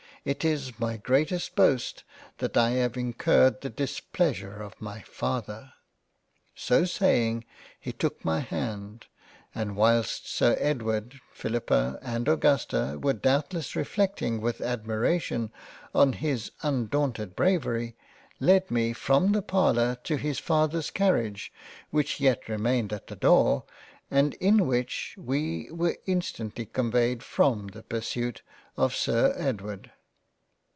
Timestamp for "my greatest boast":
0.79-2.03